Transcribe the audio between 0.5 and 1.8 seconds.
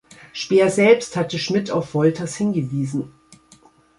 selbst hatte Schmidt